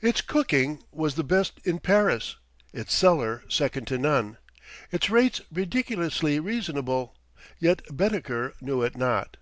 Its 0.00 0.22
cooking 0.22 0.82
was 0.90 1.16
the 1.16 1.22
best 1.22 1.60
in 1.66 1.78
Paris, 1.78 2.36
its 2.72 2.94
cellar 2.94 3.44
second 3.46 3.86
to 3.86 3.98
none, 3.98 4.38
its 4.90 5.10
rates 5.10 5.42
ridiculously 5.52 6.40
reasonable; 6.40 7.14
yet 7.58 7.82
Baedeker 7.94 8.54
knew 8.62 8.80
it 8.82 8.96
not. 8.96 9.36